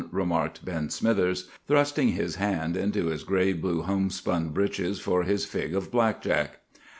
remarked 0.11 0.65
Ben 0.65 0.89
Smithers, 0.89 1.47
thrusting 1.67 2.07
his 2.13 2.37
hand 2.37 2.75
into 2.75 3.05
his 3.09 3.23
gray 3.23 3.53
blue 3.53 3.83
homespun 3.83 4.49
breeches 4.49 4.99
for 4.99 5.21
his 5.25 5.45
fig 5.45 5.75
of 5.75 5.91
'black 5.91 6.23
jack. 6.23 6.57